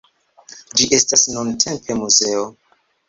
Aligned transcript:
Ĝi 0.79 0.87
estas 0.97 1.25
nuntempe 1.35 1.99
muzeo. 2.01 2.49